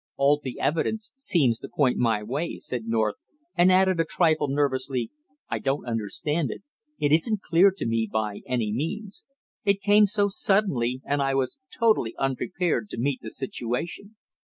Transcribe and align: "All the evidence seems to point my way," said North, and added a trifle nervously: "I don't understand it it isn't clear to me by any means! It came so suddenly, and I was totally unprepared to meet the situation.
"All 0.17 0.39
the 0.43 0.59
evidence 0.59 1.11
seems 1.15 1.59
to 1.59 1.69
point 1.69 1.97
my 1.99 2.23
way," 2.23 2.57
said 2.57 2.85
North, 2.87 3.17
and 3.55 3.71
added 3.71 3.99
a 3.99 4.03
trifle 4.03 4.47
nervously: 4.47 5.11
"I 5.47 5.59
don't 5.59 5.85
understand 5.85 6.49
it 6.49 6.63
it 6.97 7.11
isn't 7.11 7.41
clear 7.47 7.71
to 7.77 7.85
me 7.85 8.09
by 8.11 8.41
any 8.47 8.73
means! 8.73 9.27
It 9.63 9.79
came 9.79 10.07
so 10.07 10.27
suddenly, 10.27 11.01
and 11.05 11.21
I 11.21 11.35
was 11.35 11.59
totally 11.71 12.15
unprepared 12.17 12.89
to 12.89 12.97
meet 12.97 13.19
the 13.21 13.29
situation. 13.29 14.15